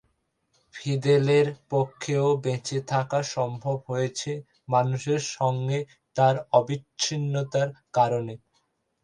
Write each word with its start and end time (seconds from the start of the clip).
ফিদেলের 0.75 1.47
পক্ষেও 1.71 2.27
বেঁচে 2.43 2.79
থাকা 2.91 3.19
সম্ভব 3.33 3.77
হয়েছে 3.89 4.31
মানুষের 4.69 5.21
সঙ্গে 5.35 5.79
তাঁর 6.15 6.35
অবিচ্ছিন্নতার 6.57 7.67
কারণে। 7.93 8.33